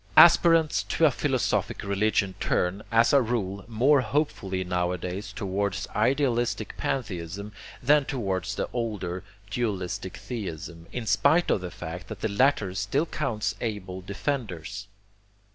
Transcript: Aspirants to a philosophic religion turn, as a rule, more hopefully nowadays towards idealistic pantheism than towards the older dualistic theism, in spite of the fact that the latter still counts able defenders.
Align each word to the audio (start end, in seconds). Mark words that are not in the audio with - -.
Aspirants 0.17 0.81
to 0.81 1.05
a 1.05 1.11
philosophic 1.11 1.83
religion 1.83 2.33
turn, 2.39 2.81
as 2.91 3.13
a 3.13 3.21
rule, 3.21 3.63
more 3.67 4.01
hopefully 4.01 4.63
nowadays 4.63 5.31
towards 5.31 5.87
idealistic 5.89 6.73
pantheism 6.75 7.51
than 7.83 8.05
towards 8.05 8.55
the 8.55 8.67
older 8.73 9.23
dualistic 9.51 10.17
theism, 10.17 10.87
in 10.91 11.05
spite 11.05 11.51
of 11.51 11.61
the 11.61 11.69
fact 11.69 12.07
that 12.07 12.21
the 12.21 12.29
latter 12.29 12.73
still 12.73 13.05
counts 13.05 13.53
able 13.61 14.01
defenders. 14.01 14.87